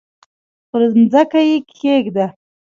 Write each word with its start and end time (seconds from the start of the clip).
پر 0.69 0.81
مځکه 0.97 1.39
یې 1.49 1.57
کښېږده! 1.69 2.25